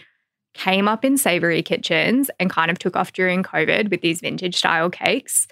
came 0.54 0.88
up 0.88 1.04
in 1.04 1.18
savory 1.18 1.62
kitchens 1.62 2.32
and 2.39 2.50
kind 2.50 2.72
of 2.72 2.80
took 2.80 2.96
off 2.96 3.12
during 3.12 3.44
COVID 3.44 3.92
with 3.92 4.00
these 4.00 4.22
vintage 4.22 4.56
style 4.56 4.89
cakes. 4.89 5.48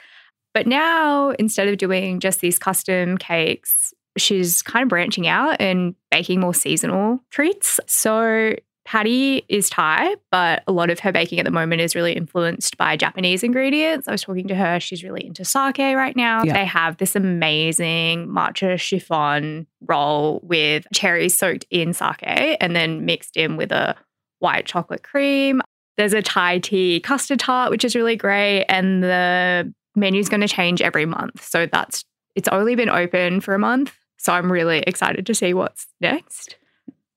But 0.54 0.68
now, 0.68 1.32
instead 1.32 1.68
of 1.68 1.78
doing 1.78 2.22
just 2.22 2.40
these 2.40 2.60
custom 2.60 3.18
cakes, 3.18 3.94
she's 4.18 4.62
kind 4.62 4.84
of 4.84 4.90
branching 4.90 5.28
out 5.28 5.60
and 5.60 5.96
baking 6.12 6.40
more 6.40 6.54
seasonal 6.54 7.20
treats. 7.32 7.80
So 7.88 8.56
Patty 8.86 9.46
is 9.48 9.70
Thai, 9.70 10.16
but 10.30 10.64
a 10.68 10.72
lot 10.72 10.90
of 10.90 11.00
her 11.00 11.12
baking 11.12 11.40
at 11.40 11.46
the 11.46 11.52
moment 11.52 11.82
is 11.82 11.96
really 11.96 12.14
influenced 12.14 12.78
by 12.78 12.98
Japanese 12.98 13.42
ingredients. 13.42 14.08
I 14.08 14.12
was 14.12 14.22
talking 14.22 14.48
to 14.50 14.56
her, 14.56 14.80
she's 14.80 15.04
really 15.04 15.26
into 15.26 15.46
sake 15.46 15.78
right 15.78 16.16
now. 16.16 16.44
Yeah. 16.44 16.54
They 16.54 16.66
have 16.66 16.98
this 16.98 17.16
amazing 17.16 18.28
matcha 18.28 18.78
chiffon 18.78 19.68
roll 19.82 20.42
with 20.44 20.86
cherries 20.94 21.38
soaked 21.38 21.66
in 21.70 21.94
sake 21.94 22.58
and 22.60 22.76
then 22.76 23.06
mixed 23.06 23.38
in 23.38 23.56
with 23.56 23.72
a 23.72 23.96
white 24.40 24.66
chocolate 24.66 25.04
cream. 25.04 25.62
There's 25.96 26.14
a 26.14 26.22
Thai 26.22 26.60
tea 26.60 27.00
custard 27.00 27.40
tart, 27.40 27.72
which 27.72 27.86
is 27.86 27.96
really 27.96 28.18
great. 28.18 28.66
And 28.68 29.02
the 29.02 29.74
menu's 29.96 30.28
going 30.28 30.42
to 30.42 30.48
change 30.48 30.82
every 30.82 31.06
month. 31.06 31.44
So 31.44 31.68
that's, 31.68 32.04
it's 32.36 32.50
only 32.50 32.76
been 32.76 32.90
open 32.90 33.40
for 33.40 33.54
a 33.54 33.60
month. 33.60 33.96
So 34.18 34.34
I'm 34.34 34.52
really 34.52 34.80
excited 34.80 35.26
to 35.26 35.36
see 35.36 35.54
what's 35.54 35.88
next. 36.02 36.58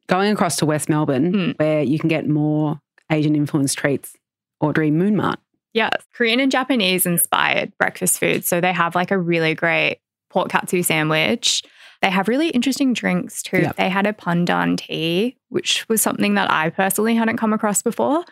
Going 0.08 0.32
across 0.32 0.56
to 0.56 0.66
West 0.66 0.88
Melbourne, 0.88 1.32
Hmm. 1.32 1.50
where 1.56 1.82
you 1.82 1.98
can 1.98 2.08
get 2.08 2.28
more 2.28 2.80
Asian 3.10 3.34
influenced 3.34 3.76
treats, 3.78 4.14
Audrey 4.60 4.90
Moon 4.90 5.16
Mart. 5.16 5.38
Yes, 5.74 5.90
Korean 6.14 6.40
and 6.40 6.50
Japanese 6.50 7.04
inspired 7.06 7.72
breakfast 7.78 8.18
food. 8.18 8.44
So 8.44 8.60
they 8.60 8.72
have 8.72 8.94
like 8.94 9.10
a 9.10 9.18
really 9.18 9.54
great 9.54 9.98
pork 10.30 10.48
katsu 10.48 10.82
sandwich. 10.82 11.62
They 12.02 12.10
have 12.10 12.28
really 12.28 12.48
interesting 12.50 12.92
drinks 12.92 13.42
too. 13.42 13.58
Yep. 13.62 13.76
They 13.76 13.88
had 13.88 14.06
a 14.06 14.12
pandan 14.12 14.78
tea, 14.78 15.36
which 15.48 15.86
was 15.88 16.00
something 16.02 16.34
that 16.34 16.50
I 16.50 16.70
personally 16.70 17.14
hadn't 17.14 17.36
come 17.38 17.52
across 17.52 17.82
before. 17.82 18.24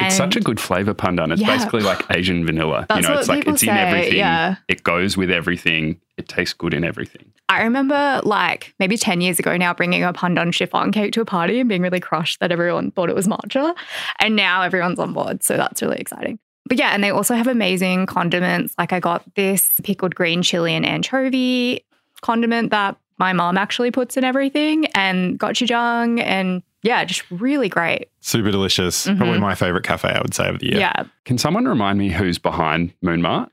It's 0.00 0.16
such 0.16 0.36
a 0.36 0.40
good 0.40 0.60
flavor 0.60 0.94
pandan. 0.94 1.32
It's 1.32 1.40
Yeah. 1.40 1.48
basically 1.56 1.80
like 1.82 2.04
Asian 2.10 2.46
vanilla. 2.46 2.86
That's 2.88 3.02
you 3.02 3.08
know, 3.12 3.18
it's 3.18 3.28
like 3.28 3.46
it's 3.48 3.62
in 3.64 3.70
everything. 3.70 4.16
yeah. 4.16 4.56
It 4.68 4.84
goes 4.84 5.16
with 5.16 5.30
everything. 5.30 6.00
It 6.16 6.28
tastes 6.28 6.54
good 6.54 6.72
in 6.74 6.84
everything. 6.84 7.32
I 7.48 7.62
remember 7.62 8.20
like 8.24 8.74
maybe 8.78 8.96
10 8.96 9.20
years 9.20 9.38
ago 9.38 9.56
now 9.56 9.74
bringing 9.74 10.04
a 10.04 10.12
pandan 10.12 10.52
chiffon 10.54 10.92
cake 10.92 11.12
to 11.14 11.20
a 11.20 11.24
party 11.24 11.58
and 11.60 11.68
being 11.68 11.82
really 11.82 11.98
crushed 12.00 12.38
that 12.40 12.52
everyone 12.52 12.90
thought 12.92 13.08
it 13.08 13.16
was 13.16 13.26
matcha. 13.26 13.74
And 14.20 14.36
now 14.36 14.62
everyone's 14.62 14.98
on 14.98 15.12
board. 15.14 15.42
So 15.42 15.56
that's 15.56 15.82
really 15.82 15.96
exciting. 15.98 16.38
But 16.66 16.78
yeah, 16.78 16.90
and 16.90 17.02
they 17.02 17.10
also 17.10 17.34
have 17.34 17.46
amazing 17.46 18.06
condiments. 18.06 18.74
Like 18.78 18.92
I 18.92 19.00
got 19.00 19.24
this 19.34 19.80
pickled 19.82 20.14
green 20.14 20.42
chili 20.42 20.74
and 20.74 20.84
anchovy 20.86 21.84
condiment 22.20 22.70
that 22.70 22.96
my 23.18 23.32
mom 23.32 23.56
actually 23.56 23.90
puts 23.90 24.16
in 24.16 24.22
everything 24.24 24.86
and 24.94 25.40
gochujang 25.40 26.20
and 26.22 26.62
yeah, 26.82 27.04
just 27.04 27.22
really 27.30 27.68
great. 27.68 28.08
Super 28.20 28.50
delicious. 28.50 29.06
Mhm. 29.06 29.16
Probably 29.18 29.38
my 29.40 29.54
favorite 29.54 29.84
cafe, 29.84 30.08
I 30.10 30.20
would 30.20 30.34
say, 30.34 30.48
of 30.48 30.58
the 30.60 30.66
year. 30.66 30.78
Yeah. 30.80 31.04
Can 31.24 31.38
someone 31.38 31.66
remind 31.66 31.98
me 31.98 32.10
who's 32.10 32.38
behind 32.38 32.92
Moon 33.02 33.22
Mart? 33.22 33.50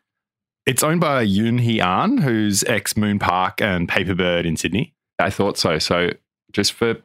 It's 0.65 0.83
owned 0.83 0.99
by 1.01 1.25
Eun 1.25 1.59
Hee 1.61 1.79
An, 1.79 2.17
who's 2.17 2.63
ex 2.63 2.97
Moon 2.97 3.19
Park 3.19 3.61
and 3.61 3.87
Paperbird 3.87 4.45
in 4.45 4.57
Sydney. 4.57 4.93
I 5.19 5.29
thought 5.29 5.57
so. 5.57 5.77
So, 5.79 6.09
just 6.51 6.73
for 6.73 6.95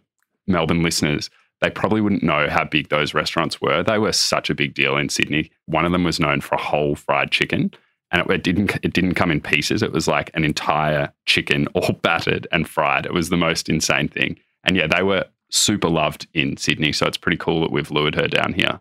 Melbourne 0.47 0.83
listeners, 0.83 1.29
they 1.61 1.69
probably 1.71 2.01
wouldn't 2.01 2.23
know 2.23 2.49
how 2.49 2.65
big 2.65 2.89
those 2.89 3.13
restaurants 3.13 3.61
were. 3.61 3.83
They 3.83 3.99
were 3.99 4.13
such 4.13 4.49
a 4.49 4.55
big 4.55 4.73
deal 4.75 4.97
in 4.97 5.11
Sydney. 5.11 5.51
One 5.67 5.85
of 5.85 5.93
them 5.93 6.05
was 6.05 6.19
known 6.19 6.41
for 6.41 6.55
a 6.55 6.61
whole 6.61 6.95
fried 6.95 7.31
chicken, 7.31 7.71
and 8.11 8.23
it, 8.23 8.31
it 8.31 8.43
didn't 8.43 8.75
it 8.83 8.93
didn't 8.95 9.15
come 9.15 9.31
in 9.31 9.41
pieces. 9.43 9.83
It 9.83 9.93
was 9.93 10.09
like 10.09 10.31
an 10.35 10.43
entire 10.45 11.13
chicken, 11.27 11.67
all 11.75 11.93
battered 12.03 12.47
and 12.53 12.67
fried. 12.69 13.05
It 13.05 13.13
was 13.13 13.29
the 13.29 13.37
most 13.37 13.69
insane 13.69 14.09
thing. 14.09 14.39
And 14.65 14.75
yeah, 14.77 14.87
they 14.87 15.03
were 15.03 15.27
super 15.51 15.89
loved 15.89 16.27
in 16.33 16.57
Sydney. 16.57 16.93
So 16.93 17.07
it's 17.07 17.17
pretty 17.17 17.37
cool 17.37 17.61
that 17.63 17.73
we've 17.73 17.91
lured 17.91 18.15
her 18.15 18.29
down 18.29 18.55
here. 18.55 18.81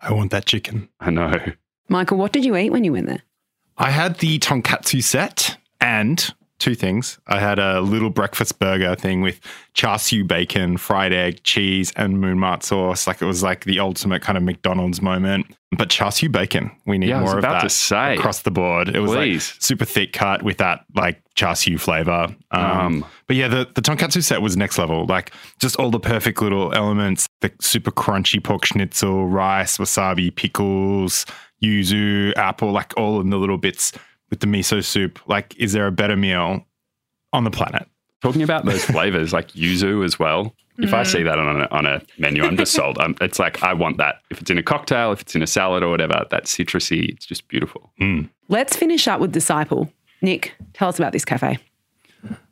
I 0.00 0.12
want 0.12 0.30
that 0.30 0.46
chicken. 0.46 0.88
I 1.00 1.10
know. 1.10 1.34
Michael, 1.88 2.18
what 2.18 2.32
did 2.32 2.44
you 2.44 2.56
eat 2.56 2.70
when 2.70 2.84
you 2.84 2.92
went 2.92 3.06
there? 3.06 3.22
I 3.76 3.90
had 3.90 4.18
the 4.18 4.38
tonkatsu 4.38 5.02
set 5.02 5.56
and 5.80 6.34
two 6.58 6.74
things. 6.74 7.18
I 7.26 7.38
had 7.38 7.58
a 7.58 7.80
little 7.80 8.10
breakfast 8.10 8.58
burger 8.58 8.94
thing 8.96 9.22
with 9.22 9.40
char 9.74 9.98
siu 9.98 10.24
bacon, 10.24 10.76
fried 10.76 11.12
egg, 11.12 11.42
cheese, 11.44 11.92
and 11.96 12.20
moon 12.20 12.38
mart 12.38 12.62
sauce. 12.64 13.06
Like 13.06 13.22
it 13.22 13.26
was 13.26 13.42
like 13.42 13.64
the 13.64 13.78
ultimate 13.78 14.22
kind 14.22 14.36
of 14.36 14.42
McDonald's 14.44 15.00
moment. 15.00 15.46
But 15.76 15.90
char 15.90 16.10
siu 16.10 16.28
bacon, 16.28 16.70
we 16.86 16.98
need 16.98 17.10
Yeah, 17.10 17.20
more 17.20 17.36
of 17.36 17.42
that 17.42 18.18
across 18.18 18.42
the 18.42 18.50
board. 18.50 18.88
It 18.88 19.00
was 19.00 19.12
Please. 19.12 19.52
like 19.52 19.62
super 19.62 19.84
thick 19.84 20.12
cut 20.12 20.42
with 20.42 20.56
that 20.58 20.84
like 20.94 21.22
char 21.34 21.54
siu 21.54 21.78
flavor. 21.78 22.34
Um, 22.50 22.64
Um, 22.64 23.04
but 23.26 23.36
yeah, 23.36 23.48
the, 23.48 23.68
the 23.74 23.82
tonkatsu 23.82 24.22
set 24.22 24.42
was 24.42 24.56
next 24.56 24.78
level. 24.78 25.06
Like 25.06 25.32
just 25.60 25.76
all 25.76 25.90
the 25.90 26.00
perfect 26.00 26.42
little 26.42 26.72
elements, 26.74 27.28
the 27.40 27.52
super 27.60 27.90
crunchy 27.90 28.42
pork 28.42 28.64
schnitzel, 28.64 29.26
rice, 29.28 29.78
wasabi, 29.78 30.34
pickles, 30.34 31.26
yuzu, 31.62 32.36
apple, 32.36 32.72
like 32.72 32.94
all 32.96 33.20
in 33.20 33.30
the 33.30 33.36
little 33.36 33.58
bits 33.58 33.92
with 34.30 34.40
the 34.40 34.46
miso 34.46 34.84
soup. 34.84 35.18
Like, 35.28 35.56
is 35.56 35.72
there 35.72 35.86
a 35.86 35.92
better 35.92 36.16
meal 36.16 36.64
on 37.32 37.44
the 37.44 37.50
planet? 37.50 37.88
Talking 38.22 38.42
about 38.42 38.64
those 38.64 38.84
flavors, 38.84 39.32
like 39.32 39.52
yuzu 39.52 40.04
as 40.04 40.18
well. 40.18 40.54
If 40.80 40.94
I 40.94 41.02
see 41.02 41.24
that 41.24 41.38
on 41.40 41.60
a, 41.60 41.68
on 41.72 41.86
a 41.86 42.02
menu, 42.18 42.44
I'm 42.44 42.56
just 42.56 42.72
sold. 42.72 42.98
Um, 42.98 43.16
it's 43.20 43.40
like 43.40 43.64
I 43.64 43.72
want 43.72 43.96
that. 43.96 44.20
If 44.30 44.40
it's 44.40 44.50
in 44.50 44.58
a 44.58 44.62
cocktail, 44.62 45.10
if 45.10 45.20
it's 45.20 45.34
in 45.34 45.42
a 45.42 45.46
salad 45.46 45.82
or 45.82 45.90
whatever, 45.90 46.24
that 46.30 46.44
citrusy, 46.44 47.08
it's 47.08 47.26
just 47.26 47.48
beautiful. 47.48 47.92
Let's 48.48 48.76
finish 48.76 49.08
up 49.08 49.20
with 49.20 49.32
Disciple. 49.32 49.92
Nick, 50.22 50.54
tell 50.74 50.88
us 50.88 50.98
about 50.98 51.12
this 51.12 51.24
cafe. 51.24 51.58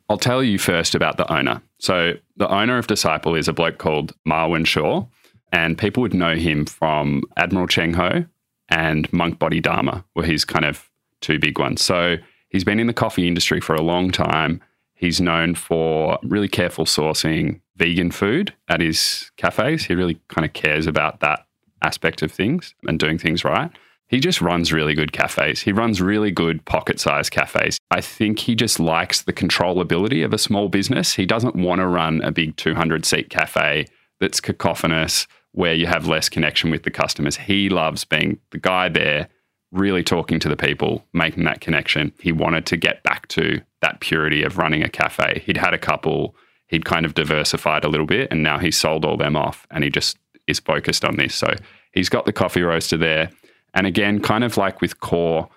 I'll 0.09 0.17
tell 0.17 0.43
you 0.43 0.57
first 0.57 0.93
about 0.93 1.17
the 1.17 1.31
owner. 1.31 1.61
So 1.79 2.13
the 2.35 2.49
owner 2.49 2.77
of 2.77 2.87
Disciple 2.87 3.35
is 3.35 3.47
a 3.47 3.53
bloke 3.53 3.77
called 3.77 4.13
Marwin 4.27 4.65
Shaw, 4.65 5.05
and 5.53 5.77
people 5.77 6.01
would 6.01 6.13
know 6.13 6.35
him 6.35 6.65
from 6.65 7.23
Admiral 7.37 7.67
Cheng 7.67 7.93
Ho 7.93 8.25
and 8.69 9.11
Monk 9.13 9.39
Bodhi 9.39 9.61
Dharma, 9.61 10.03
were 10.15 10.23
his 10.23 10.43
kind 10.43 10.65
of 10.65 10.86
two 11.21 11.39
big 11.39 11.59
ones. 11.59 11.81
So 11.81 12.17
he's 12.49 12.63
been 12.63 12.79
in 12.79 12.87
the 12.87 12.93
coffee 12.93 13.27
industry 13.27 13.59
for 13.59 13.75
a 13.75 13.81
long 13.81 14.11
time. 14.11 14.61
He's 14.93 15.21
known 15.21 15.55
for 15.55 16.19
really 16.23 16.47
careful 16.47 16.85
sourcing 16.85 17.61
vegan 17.75 18.11
food 18.11 18.53
at 18.67 18.81
his 18.81 19.31
cafes. 19.37 19.85
He 19.85 19.95
really 19.95 20.19
kind 20.27 20.45
of 20.45 20.53
cares 20.53 20.87
about 20.87 21.19
that 21.19 21.45
aspect 21.83 22.21
of 22.21 22.31
things 22.31 22.73
and 22.87 22.99
doing 22.99 23.17
things 23.17 23.43
right. 23.43 23.71
He 24.09 24.19
just 24.19 24.41
runs 24.41 24.71
really 24.71 24.95
good 24.95 25.11
cafes. 25.11 25.61
He 25.61 25.73
runs 25.73 26.01
really 26.01 26.31
good 26.31 26.63
pocket 26.65 26.99
sized 26.99 27.31
cafes. 27.31 27.77
I 27.91 27.99
think 28.01 28.39
he 28.39 28.55
just 28.55 28.79
likes 28.79 29.21
the 29.21 29.33
controllability 29.33 30.23
of 30.23 30.33
a 30.33 30.37
small 30.37 30.69
business. 30.69 31.15
He 31.15 31.25
doesn't 31.25 31.55
want 31.55 31.79
to 31.79 31.87
run 31.87 32.21
a 32.21 32.31
big 32.31 32.55
200 32.55 33.05
seat 33.05 33.29
cafe 33.29 33.85
that's 34.19 34.39
cacophonous 34.39 35.27
where 35.51 35.73
you 35.73 35.87
have 35.87 36.07
less 36.07 36.29
connection 36.29 36.71
with 36.71 36.83
the 36.83 36.91
customers. 36.91 37.35
He 37.35 37.67
loves 37.69 38.05
being 38.05 38.39
the 38.51 38.59
guy 38.59 38.89
there, 38.89 39.27
really 39.77 40.03
talking 40.03 40.39
to 40.39 40.49
the 40.49 40.57
people, 40.57 41.05
making 41.13 41.43
that 41.45 41.61
connection. 41.61 42.11
He 42.19 42.31
wanted 42.31 42.65
to 42.67 42.77
get 42.77 43.03
back 43.03 43.27
to 43.29 43.61
that 43.81 43.99
purity 43.99 44.43
of 44.43 44.57
running 44.57 44.83
a 44.83 44.89
cafe. 44.89 45.43
He'd 45.45 45.57
had 45.57 45.73
a 45.73 45.77
couple, 45.77 46.35
he'd 46.67 46.85
kind 46.85 47.05
of 47.05 47.13
diversified 47.13 47.83
a 47.83 47.89
little 47.89 48.05
bit, 48.05 48.29
and 48.31 48.43
now 48.43 48.57
he's 48.57 48.77
sold 48.77 49.05
all 49.05 49.17
them 49.17 49.35
off 49.35 49.67
and 49.71 49.83
he 49.83 49.89
just 49.89 50.17
is 50.47 50.59
focused 50.59 51.05
on 51.05 51.17
this. 51.17 51.35
So 51.35 51.53
he's 51.91 52.09
got 52.09 52.25
the 52.25 52.33
coffee 52.33 52.61
roaster 52.61 52.97
there. 52.97 53.29
And 53.73 53.85
again, 53.85 54.21
kind 54.21 54.43
of 54.43 54.57
like 54.57 54.81
with 54.81 54.99
Core, 54.99 55.49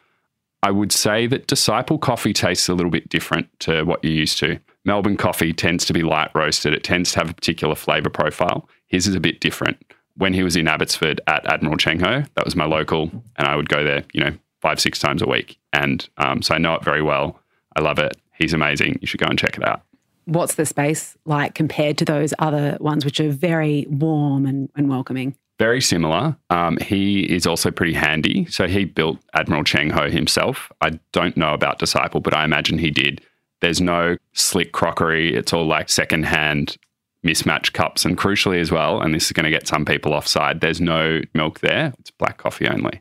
I 0.62 0.70
would 0.70 0.92
say 0.92 1.26
that 1.26 1.46
Disciple 1.46 1.98
coffee 1.98 2.32
tastes 2.32 2.68
a 2.68 2.74
little 2.74 2.90
bit 2.90 3.08
different 3.08 3.48
to 3.60 3.84
what 3.84 4.04
you're 4.04 4.12
used 4.12 4.38
to. 4.38 4.60
Melbourne 4.84 5.16
coffee 5.16 5.52
tends 5.52 5.84
to 5.86 5.92
be 5.92 6.02
light 6.02 6.30
roasted, 6.34 6.74
it 6.74 6.84
tends 6.84 7.12
to 7.12 7.20
have 7.20 7.30
a 7.30 7.34
particular 7.34 7.74
flavour 7.74 8.10
profile. 8.10 8.68
His 8.86 9.06
is 9.06 9.14
a 9.14 9.20
bit 9.20 9.40
different. 9.40 9.92
When 10.20 10.34
he 10.34 10.42
was 10.42 10.54
in 10.54 10.68
Abbotsford 10.68 11.18
at 11.28 11.50
Admiral 11.50 11.78
Cheng 11.78 11.98
Ho, 12.00 12.22
that 12.34 12.44
was 12.44 12.54
my 12.54 12.66
local, 12.66 13.10
and 13.36 13.48
I 13.48 13.56
would 13.56 13.70
go 13.70 13.82
there, 13.82 14.04
you 14.12 14.22
know, 14.22 14.32
five, 14.60 14.78
six 14.78 14.98
times 14.98 15.22
a 15.22 15.26
week. 15.26 15.58
And 15.72 16.06
um, 16.18 16.42
so 16.42 16.54
I 16.54 16.58
know 16.58 16.74
it 16.74 16.84
very 16.84 17.00
well. 17.00 17.40
I 17.74 17.80
love 17.80 17.98
it. 17.98 18.18
He's 18.38 18.52
amazing. 18.52 18.98
You 19.00 19.06
should 19.06 19.18
go 19.18 19.28
and 19.28 19.38
check 19.38 19.56
it 19.56 19.66
out. 19.66 19.80
What's 20.26 20.56
the 20.56 20.66
space 20.66 21.16
like 21.24 21.54
compared 21.54 21.96
to 21.96 22.04
those 22.04 22.34
other 22.38 22.76
ones, 22.80 23.06
which 23.06 23.18
are 23.18 23.30
very 23.30 23.86
warm 23.88 24.44
and, 24.44 24.68
and 24.76 24.90
welcoming? 24.90 25.36
Very 25.58 25.80
similar. 25.80 26.36
Um, 26.50 26.76
he 26.76 27.22
is 27.22 27.46
also 27.46 27.70
pretty 27.70 27.94
handy. 27.94 28.44
So 28.50 28.68
he 28.68 28.84
built 28.84 29.16
Admiral 29.32 29.64
Cheng 29.64 29.88
Ho 29.88 30.10
himself. 30.10 30.70
I 30.82 31.00
don't 31.12 31.38
know 31.38 31.54
about 31.54 31.78
Disciple, 31.78 32.20
but 32.20 32.36
I 32.36 32.44
imagine 32.44 32.76
he 32.76 32.90
did. 32.90 33.22
There's 33.62 33.80
no 33.80 34.18
slick 34.34 34.72
crockery. 34.72 35.34
It's 35.34 35.54
all 35.54 35.66
like 35.66 35.88
secondhand 35.88 36.76
mismatched 37.22 37.72
cups. 37.72 38.04
And 38.04 38.16
crucially 38.16 38.60
as 38.60 38.70
well, 38.70 39.00
and 39.00 39.14
this 39.14 39.26
is 39.26 39.32
going 39.32 39.44
to 39.44 39.50
get 39.50 39.68
some 39.68 39.84
people 39.84 40.12
offside, 40.12 40.60
there's 40.60 40.80
no 40.80 41.20
milk 41.34 41.60
there. 41.60 41.92
It's 41.98 42.10
black 42.10 42.38
coffee 42.38 42.68
only. 42.68 43.00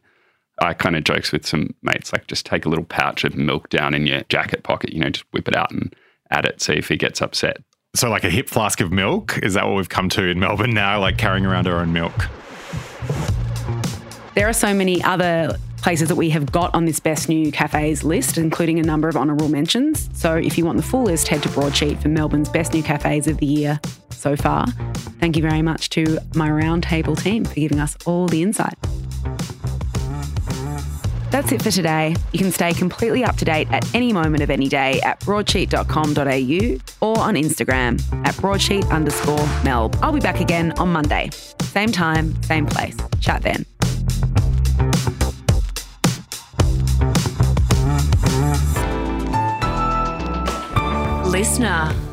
I 0.61 0.73
kind 0.73 0.95
of 0.95 1.05
jokes 1.05 1.31
with 1.31 1.45
some 1.45 1.73
mates, 1.83 2.11
like 2.11 2.27
just 2.27 2.45
take 2.45 2.65
a 2.65 2.69
little 2.69 2.83
pouch 2.83 3.23
of 3.23 3.35
milk 3.35 3.69
down 3.69 3.93
in 3.93 4.05
your 4.05 4.21
jacket 4.29 4.63
pocket, 4.63 4.91
you 4.91 4.99
know, 4.99 5.09
just 5.09 5.25
whip 5.31 5.47
it 5.47 5.55
out 5.55 5.71
and 5.71 5.95
add 6.31 6.45
it, 6.45 6.61
see 6.61 6.73
if 6.73 6.89
he 6.89 6.97
gets 6.97 7.21
upset. 7.21 7.57
So, 7.95 8.09
like 8.09 8.23
a 8.23 8.29
hip 8.29 8.49
flask 8.49 8.81
of 8.81 8.91
milk? 8.91 9.39
Is 9.41 9.55
that 9.55 9.65
what 9.65 9.75
we've 9.75 9.89
come 9.89 10.09
to 10.09 10.23
in 10.23 10.39
Melbourne 10.39 10.73
now? 10.73 10.99
Like 10.99 11.17
carrying 11.17 11.45
around 11.45 11.67
our 11.67 11.79
own 11.79 11.91
milk? 11.91 12.13
There 14.35 14.47
are 14.47 14.53
so 14.53 14.73
many 14.73 15.03
other 15.03 15.57
places 15.81 16.07
that 16.09 16.15
we 16.15 16.29
have 16.29 16.51
got 16.51 16.73
on 16.73 16.85
this 16.85 16.99
best 16.99 17.29
new 17.29 17.51
cafes 17.51 18.03
list, 18.03 18.37
including 18.37 18.79
a 18.79 18.83
number 18.83 19.07
of 19.07 19.15
honourable 19.15 19.49
mentions. 19.49 20.09
So 20.13 20.35
if 20.35 20.57
you 20.57 20.65
want 20.65 20.77
the 20.77 20.83
full 20.83 21.03
list, 21.03 21.27
head 21.27 21.43
to 21.43 21.49
Broadsheet 21.49 22.01
for 22.01 22.09
Melbourne's 22.09 22.49
best 22.49 22.73
new 22.73 22.83
cafes 22.83 23.27
of 23.27 23.37
the 23.37 23.45
year 23.45 23.79
so 24.09 24.35
far. 24.35 24.67
Thank 25.19 25.35
you 25.35 25.41
very 25.41 25.61
much 25.61 25.89
to 25.91 26.19
my 26.35 26.49
roundtable 26.49 27.21
team 27.21 27.45
for 27.45 27.55
giving 27.55 27.79
us 27.79 27.97
all 28.05 28.27
the 28.27 28.41
insight. 28.41 28.75
That's 31.31 31.51
it 31.51 31.61
for 31.61 31.69
today. 31.69 32.15
You 32.31 32.39
can 32.39 32.51
stay 32.51 32.73
completely 32.73 33.23
up 33.23 33.37
to 33.37 33.45
date 33.45 33.67
at 33.71 33.93
any 33.93 34.11
moment 34.11 34.41
of 34.41 34.49
any 34.49 34.67
day 34.67 34.99
at 35.01 35.19
broadsheet.com.au 35.19 37.07
or 37.07 37.19
on 37.19 37.35
Instagram 37.35 38.01
at 38.25 38.35
broadsheet 38.37 38.85
underscore 38.87 39.37
melb. 39.63 39.97
I'll 40.01 40.11
be 40.11 40.19
back 40.19 40.39
again 40.41 40.71
on 40.79 40.91
Monday. 40.91 41.29
Same 41.61 41.91
time, 41.91 42.41
same 42.43 42.65
place. 42.65 42.97
Chat 43.21 43.43
then. 43.43 43.65
LiSTNR. 51.29 52.08